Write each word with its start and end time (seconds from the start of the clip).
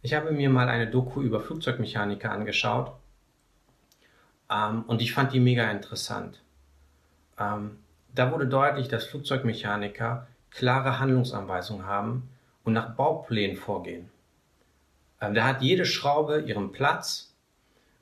Ich 0.00 0.14
habe 0.14 0.30
mir 0.30 0.48
mal 0.48 0.68
eine 0.68 0.88
Doku 0.88 1.20
über 1.22 1.40
Flugzeugmechaniker 1.40 2.30
angeschaut 2.30 2.92
ähm, 4.50 4.84
und 4.86 5.02
ich 5.02 5.12
fand 5.12 5.32
die 5.32 5.40
mega 5.40 5.68
interessant. 5.70 6.40
Ähm, 7.38 7.78
da 8.14 8.30
wurde 8.32 8.46
deutlich, 8.46 8.88
dass 8.88 9.06
Flugzeugmechaniker 9.06 10.28
klare 10.50 11.00
Handlungsanweisungen 11.00 11.86
haben 11.86 12.30
und 12.64 12.74
nach 12.74 12.94
Bauplänen 12.94 13.56
vorgehen. 13.56 14.08
Ähm, 15.20 15.34
da 15.34 15.44
hat 15.44 15.62
jede 15.62 15.84
Schraube 15.84 16.40
ihren 16.40 16.70
Platz. 16.70 17.34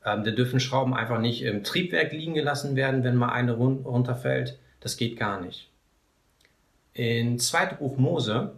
Ähm, 0.04 0.22
da 0.22 0.30
dürfen 0.30 0.60
Schrauben 0.60 0.92
einfach 0.92 1.18
nicht 1.18 1.42
im 1.42 1.64
Triebwerk 1.64 2.12
liegen 2.12 2.34
gelassen 2.34 2.76
werden, 2.76 3.04
wenn 3.04 3.16
mal 3.16 3.30
eine 3.30 3.52
run 3.52 3.82
runterfällt. 3.84 4.58
Das 4.80 4.98
geht 4.98 5.18
gar 5.18 5.40
nicht. 5.40 5.70
In 6.92 7.38
2. 7.38 7.74
Buch 7.74 7.96
Mose, 7.96 8.54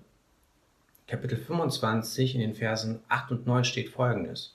Kapitel 1.09 1.38
25, 1.38 2.34
in 2.34 2.43
den 2.43 2.54
Versen 2.54 3.00
8 3.09 3.30
und 3.30 3.46
9 3.46 3.64
steht 3.64 3.88
folgendes. 3.88 4.55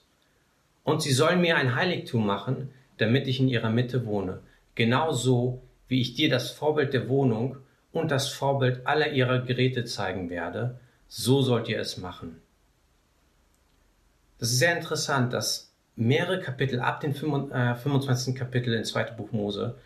Und 0.84 1.02
sie 1.02 1.12
sollen 1.12 1.40
mir 1.40 1.56
ein 1.56 1.74
Heiligtum 1.74 2.24
machen, 2.24 2.70
damit 2.98 3.26
ich 3.26 3.40
in 3.40 3.48
ihrer 3.48 3.70
Mitte 3.70 4.06
wohne, 4.06 4.38
genauso 4.76 5.62
wie 5.88 6.00
ich 6.00 6.14
dir 6.14 6.30
das 6.30 6.52
Vorbild 6.52 6.92
der 6.92 7.08
Wohnung 7.08 7.56
und 7.90 8.12
das 8.12 8.28
Vorbild 8.28 8.86
aller 8.86 9.10
ihrer 9.10 9.40
Geräte 9.40 9.84
zeigen 9.84 10.30
werde, 10.30 10.78
so 11.08 11.42
sollt 11.42 11.68
ihr 11.68 11.80
es 11.80 11.96
machen. 11.96 12.40
Das 14.38 14.52
ist 14.52 14.60
sehr 14.60 14.76
interessant, 14.76 15.32
dass 15.32 15.72
mehrere 15.96 16.38
Kapitel 16.38 16.78
ab 16.78 17.00
dem 17.00 17.14
25. 17.14 18.36
Kapitel 18.36 18.74
in 18.74 18.84
2. 18.84 19.12
Buch 19.12 19.32
Mose 19.32 19.76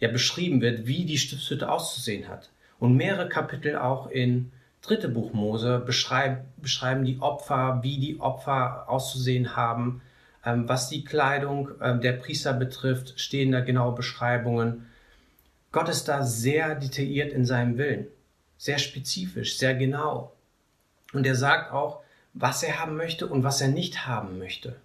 ja 0.00 0.08
beschrieben 0.08 0.60
wird, 0.60 0.86
wie 0.86 1.04
die 1.04 1.18
Stiftshütte 1.18 1.70
auszusehen 1.70 2.28
hat. 2.28 2.50
Und 2.80 2.96
mehrere 2.96 3.28
Kapitel 3.28 3.76
auch 3.76 4.08
in 4.10 4.52
dritte 4.86 5.08
Buch 5.08 5.32
Mose 5.32 5.78
beschreiben, 5.78 6.38
beschreiben 6.58 7.04
die 7.04 7.20
Opfer, 7.20 7.80
wie 7.82 7.98
die 7.98 8.20
Opfer 8.20 8.88
auszusehen 8.88 9.56
haben. 9.56 10.02
Ähm, 10.44 10.68
was 10.68 10.88
die 10.88 11.04
Kleidung 11.04 11.70
ähm, 11.80 12.00
der 12.00 12.12
Priester 12.12 12.52
betrifft, 12.52 13.18
stehen 13.18 13.52
da 13.52 13.60
genaue 13.60 13.94
Beschreibungen. 13.94 14.86
Gott 15.72 15.88
ist 15.88 16.08
da 16.08 16.22
sehr 16.22 16.74
detailliert 16.74 17.32
in 17.32 17.44
seinem 17.44 17.78
Willen, 17.78 18.06
sehr 18.56 18.78
spezifisch, 18.78 19.58
sehr 19.58 19.74
genau. 19.74 20.32
Und 21.12 21.26
er 21.26 21.34
sagt 21.34 21.72
auch, 21.72 22.00
was 22.32 22.62
er 22.62 22.80
haben 22.80 22.96
möchte 22.96 23.26
und 23.26 23.44
was 23.44 23.60
er 23.60 23.68
nicht 23.68 24.06
haben 24.06 24.38
möchte. 24.38 24.76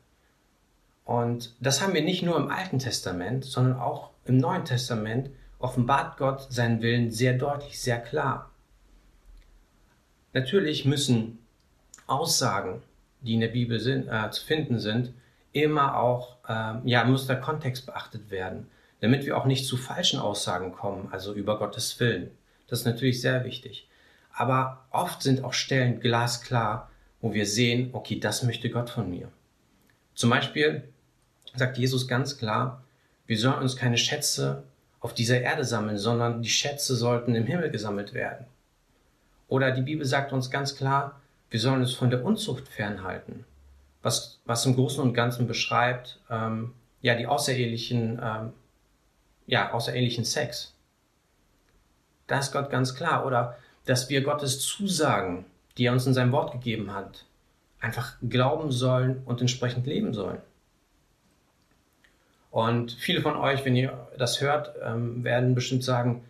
Und 1.05 1.53
das 1.59 1.81
haben 1.81 1.93
wir 1.93 2.03
nicht 2.03 2.23
nur 2.23 2.37
im 2.37 2.49
Alten 2.49 2.79
Testament, 2.79 3.45
sondern 3.45 3.79
auch 3.79 4.11
im 4.25 4.37
Neuen 4.37 4.65
Testament 4.65 5.29
offenbart 5.59 6.17
Gott 6.17 6.47
seinen 6.49 6.81
Willen 6.81 7.11
sehr 7.11 7.33
deutlich, 7.33 7.79
sehr 7.79 7.99
klar. 7.99 8.50
Natürlich 10.33 10.85
müssen 10.85 11.39
Aussagen, 12.07 12.81
die 13.21 13.33
in 13.33 13.41
der 13.41 13.49
Bibel 13.49 13.79
sind, 13.79 14.07
äh, 14.07 14.29
zu 14.31 14.45
finden 14.45 14.79
sind, 14.79 15.13
immer 15.53 15.97
auch, 15.97 16.37
äh, 16.47 16.87
ja, 16.89 17.03
muss 17.03 17.27
der 17.27 17.39
Kontext 17.39 17.85
beachtet 17.85 18.31
werden, 18.31 18.67
damit 19.01 19.25
wir 19.25 19.37
auch 19.37 19.45
nicht 19.45 19.65
zu 19.65 19.77
falschen 19.77 20.19
Aussagen 20.19 20.71
kommen, 20.71 21.09
also 21.11 21.33
über 21.33 21.57
Gottes 21.57 21.99
Willen. 21.99 22.31
Das 22.67 22.79
ist 22.79 22.85
natürlich 22.85 23.21
sehr 23.21 23.43
wichtig. 23.43 23.87
Aber 24.33 24.85
oft 24.91 25.21
sind 25.21 25.43
auch 25.43 25.53
Stellen 25.53 25.99
glasklar, 25.99 26.89
wo 27.19 27.33
wir 27.33 27.45
sehen, 27.45 27.89
okay, 27.93 28.19
das 28.19 28.43
möchte 28.43 28.69
Gott 28.69 28.89
von 28.89 29.09
mir. 29.09 29.29
Zum 30.15 30.29
Beispiel 30.29 30.83
sagt 31.55 31.77
Jesus 31.77 32.07
ganz 32.07 32.37
klar, 32.37 32.83
wir 33.27 33.37
sollen 33.37 33.59
uns 33.59 33.75
keine 33.75 33.97
Schätze 33.97 34.63
auf 34.99 35.13
dieser 35.13 35.41
Erde 35.41 35.65
sammeln, 35.65 35.97
sondern 35.97 36.41
die 36.41 36.49
Schätze 36.49 36.95
sollten 36.95 37.35
im 37.35 37.45
Himmel 37.45 37.69
gesammelt 37.71 38.13
werden. 38.13 38.45
Oder 39.51 39.71
die 39.71 39.81
Bibel 39.81 40.05
sagt 40.05 40.31
uns 40.31 40.49
ganz 40.49 40.77
klar, 40.77 41.19
wir 41.49 41.59
sollen 41.59 41.81
uns 41.81 41.93
von 41.93 42.09
der 42.09 42.23
Unzucht 42.23 42.69
fernhalten, 42.69 43.43
was, 44.01 44.39
was 44.45 44.65
im 44.65 44.75
Großen 44.75 45.03
und 45.03 45.13
Ganzen 45.13 45.45
beschreibt, 45.45 46.21
ähm, 46.29 46.73
ja, 47.01 47.15
die 47.15 47.27
außerehelichen, 47.27 48.21
ähm, 48.23 48.53
ja, 49.47 49.73
außerehelichen 49.73 50.23
Sex. 50.23 50.73
Da 52.27 52.39
ist 52.39 52.53
Gott 52.53 52.69
ganz 52.69 52.95
klar. 52.95 53.25
Oder 53.25 53.57
dass 53.83 54.09
wir 54.09 54.23
Gottes 54.23 54.61
Zusagen, 54.61 55.45
die 55.77 55.87
er 55.87 55.91
uns 55.91 56.07
in 56.07 56.13
seinem 56.13 56.31
Wort 56.31 56.53
gegeben 56.53 56.93
hat, 56.93 57.25
einfach 57.81 58.15
glauben 58.21 58.71
sollen 58.71 59.21
und 59.25 59.41
entsprechend 59.41 59.85
leben 59.85 60.13
sollen. 60.13 60.41
Und 62.51 62.93
viele 62.93 63.21
von 63.21 63.35
euch, 63.35 63.65
wenn 63.65 63.75
ihr 63.75 64.07
das 64.17 64.39
hört, 64.39 64.75
ähm, 64.81 65.25
werden 65.25 65.55
bestimmt 65.55 65.83
sagen, 65.83 66.23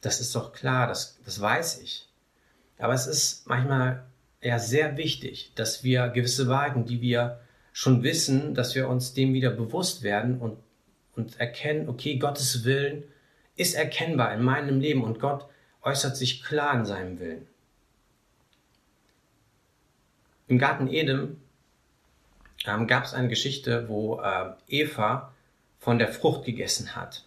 das 0.00 0.20
ist 0.20 0.34
doch 0.34 0.52
klar, 0.52 0.88
das, 0.88 1.16
das 1.24 1.40
weiß 1.40 1.80
ich. 1.82 2.09
Aber 2.80 2.94
es 2.94 3.06
ist 3.06 3.46
manchmal 3.46 4.04
ja 4.42 4.58
sehr 4.58 4.96
wichtig, 4.96 5.52
dass 5.54 5.84
wir 5.84 6.08
gewisse 6.08 6.48
Wahrheiten, 6.48 6.86
die 6.86 7.00
wir 7.00 7.40
schon 7.72 8.02
wissen, 8.02 8.54
dass 8.54 8.74
wir 8.74 8.88
uns 8.88 9.14
dem 9.14 9.32
wieder 9.34 9.50
bewusst 9.50 10.02
werden 10.02 10.38
und, 10.38 10.58
und 11.14 11.38
erkennen, 11.38 11.88
okay, 11.88 12.16
Gottes 12.16 12.64
Willen 12.64 13.04
ist 13.56 13.74
erkennbar 13.74 14.32
in 14.34 14.42
meinem 14.42 14.80
Leben 14.80 15.04
und 15.04 15.20
Gott 15.20 15.46
äußert 15.82 16.16
sich 16.16 16.42
klar 16.42 16.74
in 16.74 16.86
seinem 16.86 17.20
Willen. 17.20 17.46
Im 20.48 20.58
Garten 20.58 20.88
Eden 20.88 21.40
ähm, 22.66 22.86
gab 22.86 23.04
es 23.04 23.14
eine 23.14 23.28
Geschichte, 23.28 23.88
wo 23.88 24.20
äh, 24.20 24.52
Eva 24.66 25.32
von 25.78 25.98
der 25.98 26.08
Frucht 26.08 26.44
gegessen 26.44 26.96
hat. 26.96 27.24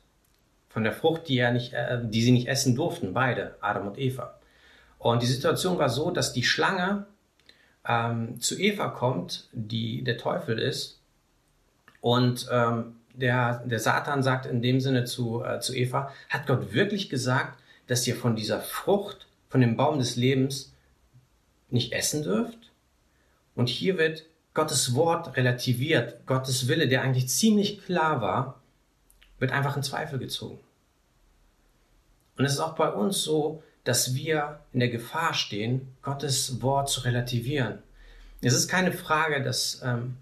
Von 0.70 0.84
der 0.84 0.94
Frucht, 0.94 1.28
die, 1.28 1.36
ja 1.36 1.52
nicht, 1.52 1.74
äh, 1.74 2.00
die 2.04 2.22
sie 2.22 2.32
nicht 2.32 2.48
essen 2.48 2.76
durften, 2.76 3.14
beide, 3.14 3.56
Adam 3.62 3.88
und 3.88 3.98
Eva. 3.98 4.40
Und 5.04 5.22
die 5.22 5.28
Situation 5.28 5.78
war 5.78 5.90
so, 5.90 6.12
dass 6.12 6.32
die 6.32 6.44
Schlange 6.44 7.06
ähm, 7.86 8.40
zu 8.40 8.58
Eva 8.58 8.88
kommt, 8.88 9.50
die 9.52 10.02
der 10.02 10.18
Teufel 10.18 10.58
ist. 10.58 11.02
Und 12.00 12.48
ähm, 12.50 12.96
der, 13.14 13.60
der 13.66 13.80
Satan 13.80 14.24
sagt 14.24 14.46
in 14.46 14.62
dem 14.62 14.80
Sinne 14.80 15.04
zu, 15.04 15.44
äh, 15.44 15.60
zu 15.60 15.76
Eva, 15.76 16.10
hat 16.30 16.48
Gott 16.48 16.74
wirklich 16.74 17.10
gesagt, 17.10 17.60
dass 17.88 18.08
ihr 18.08 18.16
von 18.16 18.38
dieser 18.38 18.62
Frucht, 18.62 19.28
von 19.50 19.60
dem 19.60 19.76
Baum 19.76 20.00
des 20.00 20.16
Lebens 20.16 20.74
nicht 21.70 21.92
essen 21.92 22.24
dürft? 22.24 22.72
Und 23.56 23.68
hier 23.68 23.98
wird 23.98 24.24
Gottes 24.54 24.96
Wort 24.96 25.36
relativiert, 25.36 26.26
Gottes 26.26 26.70
Wille, 26.70 26.88
der 26.88 27.02
eigentlich 27.02 27.28
ziemlich 27.28 27.84
klar 27.84 28.22
war, 28.22 28.62
wird 29.38 29.52
einfach 29.52 29.76
in 29.76 29.84
Zweifel 29.84 30.18
gezogen. 30.18 30.62
Und 32.38 32.46
es 32.46 32.54
ist 32.54 32.62
auch 32.62 32.76
bei 32.76 32.90
uns 32.90 33.22
so, 33.22 33.62
dass 33.84 34.16
wir 34.16 34.60
in 34.72 34.80
der 34.80 34.90
Gefahr 34.90 35.34
stehen, 35.34 35.94
Gottes 36.02 36.62
Wort 36.62 36.90
zu 36.90 37.02
relativieren. 37.02 37.80
Es 38.42 38.54
ist 38.54 38.68
keine 38.68 38.92
Frage, 38.92 39.42
dass, 39.44 39.82
ähm, 39.84 40.18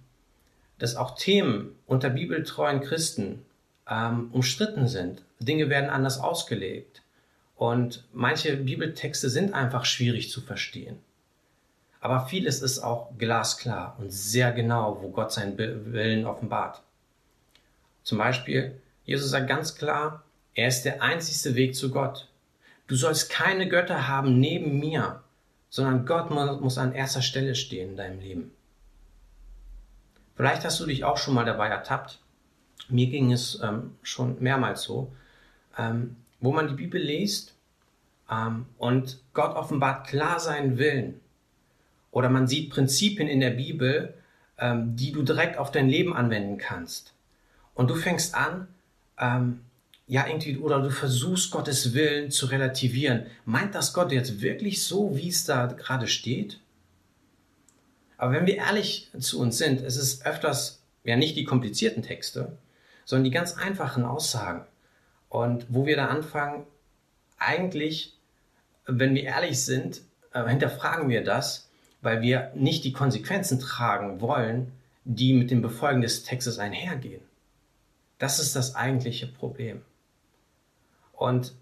dass 0.77 0.95
auch 0.95 1.15
Themen 1.15 1.75
unter 1.87 2.09
bibeltreuen 2.09 2.81
Christen 2.81 3.45
ähm, 3.89 4.29
umstritten 4.31 4.87
sind. 4.87 5.23
Dinge 5.39 5.69
werden 5.69 5.89
anders 5.89 6.19
ausgelegt. 6.19 7.01
Und 7.55 8.03
manche 8.11 8.57
Bibeltexte 8.57 9.29
sind 9.29 9.53
einfach 9.53 9.85
schwierig 9.85 10.31
zu 10.31 10.41
verstehen. 10.41 10.97
Aber 11.99 12.25
vieles 12.25 12.63
ist 12.63 12.79
auch 12.79 13.15
glasklar 13.19 13.95
und 13.99 14.11
sehr 14.11 14.51
genau, 14.51 14.97
wo 15.01 15.09
Gott 15.09 15.31
seinen 15.31 15.57
Willen 15.57 16.25
offenbart. 16.25 16.81
Zum 18.03 18.17
Beispiel, 18.17 18.81
Jesus 19.05 19.29
sagt 19.29 19.47
ganz 19.47 19.75
klar, 19.75 20.23
er 20.55 20.67
ist 20.67 20.81
der 20.83 21.03
einzigste 21.03 21.53
Weg 21.53 21.75
zu 21.75 21.91
Gott. 21.91 22.27
Du 22.91 22.97
sollst 22.97 23.29
keine 23.29 23.69
Götter 23.69 24.09
haben 24.09 24.37
neben 24.37 24.77
mir, 24.77 25.23
sondern 25.69 26.05
Gott 26.05 26.29
muss 26.29 26.77
an 26.77 26.91
erster 26.91 27.21
Stelle 27.21 27.55
stehen 27.55 27.91
in 27.91 27.95
deinem 27.95 28.19
Leben. 28.19 28.51
Vielleicht 30.35 30.65
hast 30.65 30.77
du 30.81 30.85
dich 30.85 31.05
auch 31.05 31.15
schon 31.15 31.33
mal 31.33 31.45
dabei 31.45 31.69
ertappt. 31.69 32.19
Mir 32.89 33.07
ging 33.07 33.31
es 33.31 33.61
ähm, 33.63 33.95
schon 34.03 34.43
mehrmals 34.43 34.83
so, 34.83 35.09
ähm, 35.77 36.17
wo 36.41 36.51
man 36.51 36.67
die 36.67 36.73
Bibel 36.73 37.01
liest 37.01 37.53
ähm, 38.29 38.65
und 38.77 39.21
Gott 39.33 39.55
offenbart 39.55 40.07
klar 40.07 40.41
seinen 40.41 40.77
Willen 40.77 41.21
oder 42.11 42.27
man 42.27 42.45
sieht 42.45 42.71
Prinzipien 42.71 43.29
in 43.29 43.39
der 43.39 43.51
Bibel, 43.51 44.15
ähm, 44.57 44.97
die 44.97 45.13
du 45.13 45.23
direkt 45.23 45.57
auf 45.57 45.71
dein 45.71 45.87
Leben 45.87 46.13
anwenden 46.13 46.57
kannst. 46.57 47.13
Und 47.73 47.89
du 47.89 47.95
fängst 47.95 48.35
an, 48.35 48.67
ähm, 49.17 49.61
ja, 50.11 50.27
irgendwie, 50.27 50.57
oder 50.57 50.81
du 50.81 50.89
versuchst 50.89 51.51
Gottes 51.51 51.93
Willen 51.93 52.31
zu 52.31 52.47
relativieren. 52.47 53.27
Meint 53.45 53.75
das 53.75 53.93
Gott 53.93 54.11
jetzt 54.11 54.41
wirklich 54.41 54.83
so, 54.83 55.15
wie 55.15 55.29
es 55.29 55.45
da 55.45 55.67
gerade 55.67 56.07
steht? 56.07 56.59
Aber 58.17 58.33
wenn 58.33 58.45
wir 58.45 58.57
ehrlich 58.57 59.09
zu 59.19 59.39
uns 59.39 59.57
sind, 59.57 59.81
es 59.81 59.95
ist 59.95 60.25
öfters 60.25 60.81
ja 61.03 61.15
nicht 61.15 61.37
die 61.37 61.45
komplizierten 61.45 62.03
Texte, 62.03 62.57
sondern 63.05 63.23
die 63.23 63.31
ganz 63.31 63.53
einfachen 63.57 64.03
Aussagen. 64.03 64.65
Und 65.29 65.65
wo 65.69 65.85
wir 65.85 65.95
da 65.95 66.07
anfangen, 66.07 66.65
eigentlich, 67.37 68.17
wenn 68.85 69.15
wir 69.15 69.23
ehrlich 69.23 69.63
sind, 69.63 70.01
äh, 70.33 70.45
hinterfragen 70.45 71.09
wir 71.09 71.23
das 71.23 71.71
weil 72.01 72.21
wir 72.21 72.51
nicht 72.55 72.83
die 72.83 72.93
Konsequenzen 72.93 73.59
tragen 73.59 74.21
wollen, 74.21 74.71
die 75.05 75.33
mit 75.33 75.51
dem 75.51 75.61
Befolgen 75.61 76.01
des 76.01 76.23
Textes 76.23 76.59
einhergehen. 76.59 77.21
Das 78.17 78.39
ist 78.39 78.55
das 78.55 78.75
eigentliche 78.75 79.27
Problem. 79.27 79.81
Und 81.21 81.53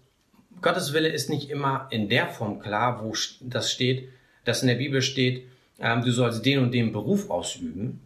Gottes 0.62 0.94
Wille 0.94 1.10
ist 1.10 1.28
nicht 1.28 1.50
immer 1.50 1.86
in 1.90 2.08
der 2.08 2.28
Form 2.28 2.60
klar, 2.60 3.04
wo 3.04 3.12
das 3.40 3.70
steht, 3.70 4.08
dass 4.46 4.62
in 4.62 4.68
der 4.68 4.76
Bibel 4.76 5.02
steht, 5.02 5.46
ähm, 5.78 6.02
du 6.02 6.12
sollst 6.12 6.46
den 6.46 6.60
und 6.60 6.72
den 6.72 6.92
Beruf 6.92 7.28
ausüben 7.28 8.00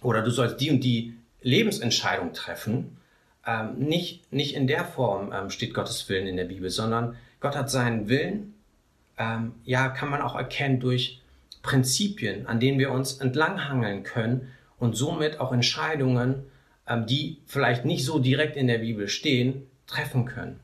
oder 0.00 0.22
du 0.22 0.30
sollst 0.30 0.60
die 0.60 0.70
und 0.70 0.84
die 0.84 1.14
Lebensentscheidung 1.42 2.34
treffen, 2.34 2.98
ähm, 3.44 3.80
nicht, 3.80 4.32
nicht 4.32 4.54
in 4.54 4.68
der 4.68 4.84
Form 4.84 5.32
ähm, 5.32 5.50
steht 5.50 5.74
Gottes 5.74 6.08
Willen 6.08 6.28
in 6.28 6.36
der 6.36 6.44
Bibel, 6.44 6.70
sondern 6.70 7.16
Gott 7.40 7.56
hat 7.56 7.68
seinen 7.68 8.08
Willen, 8.08 8.54
ähm, 9.18 9.54
ja, 9.64 9.88
kann 9.88 10.08
man 10.08 10.22
auch 10.22 10.36
erkennen 10.36 10.78
durch 10.78 11.20
Prinzipien, 11.62 12.46
an 12.46 12.60
denen 12.60 12.78
wir 12.78 12.92
uns 12.92 13.18
entlanghangeln 13.18 14.04
können 14.04 14.52
und 14.78 14.96
somit 14.96 15.40
auch 15.40 15.52
Entscheidungen, 15.52 16.44
ähm, 16.86 17.06
die 17.06 17.38
vielleicht 17.46 17.84
nicht 17.84 18.04
so 18.04 18.20
direkt 18.20 18.56
in 18.56 18.68
der 18.68 18.78
Bibel 18.78 19.08
stehen, 19.08 19.66
treffen 19.88 20.26
können. 20.26 20.60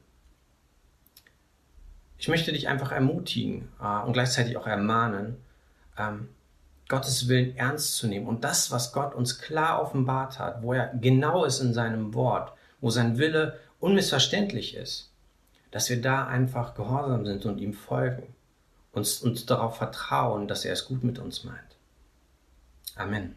Ich 2.22 2.28
möchte 2.28 2.52
dich 2.52 2.68
einfach 2.68 2.92
ermutigen 2.92 3.68
äh, 3.82 4.06
und 4.06 4.12
gleichzeitig 4.12 4.56
auch 4.56 4.68
ermahnen, 4.68 5.38
ähm, 5.98 6.28
Gottes 6.88 7.26
Willen 7.26 7.56
ernst 7.56 7.96
zu 7.96 8.06
nehmen 8.06 8.28
und 8.28 8.44
das, 8.44 8.70
was 8.70 8.92
Gott 8.92 9.12
uns 9.12 9.40
klar 9.40 9.82
offenbart 9.82 10.38
hat, 10.38 10.62
wo 10.62 10.72
er 10.72 10.94
genau 10.94 11.44
ist 11.44 11.58
in 11.58 11.74
seinem 11.74 12.14
Wort, 12.14 12.52
wo 12.80 12.90
sein 12.90 13.18
Wille 13.18 13.58
unmissverständlich 13.80 14.76
ist, 14.76 15.10
dass 15.72 15.90
wir 15.90 16.00
da 16.00 16.24
einfach 16.28 16.74
gehorsam 16.74 17.26
sind 17.26 17.44
und 17.44 17.58
ihm 17.58 17.72
folgen, 17.72 18.32
uns, 18.92 19.20
uns 19.20 19.44
darauf 19.44 19.78
vertrauen, 19.78 20.46
dass 20.46 20.64
er 20.64 20.74
es 20.74 20.84
gut 20.84 21.02
mit 21.02 21.18
uns 21.18 21.42
meint. 21.42 21.76
Amen. 22.94 23.34